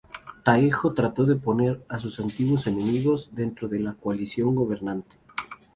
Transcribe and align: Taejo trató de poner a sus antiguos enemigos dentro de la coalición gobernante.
Taejo 0.43 0.95
trató 0.95 1.25
de 1.25 1.35
poner 1.35 1.85
a 1.87 1.99
sus 1.99 2.19
antiguos 2.19 2.65
enemigos 2.65 3.29
dentro 3.33 3.67
de 3.67 3.77
la 3.81 3.93
coalición 3.93 4.55
gobernante. 4.55 5.15